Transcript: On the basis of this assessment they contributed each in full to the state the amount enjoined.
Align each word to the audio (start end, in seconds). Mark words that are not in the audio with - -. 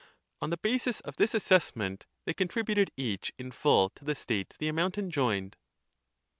On 0.41 0.49
the 0.49 0.57
basis 0.57 0.99
of 1.01 1.17
this 1.17 1.35
assessment 1.35 2.07
they 2.25 2.33
contributed 2.33 2.89
each 2.97 3.31
in 3.37 3.51
full 3.51 3.91
to 3.91 4.03
the 4.03 4.15
state 4.15 4.55
the 4.57 4.67
amount 4.67 4.97
enjoined. 4.97 5.57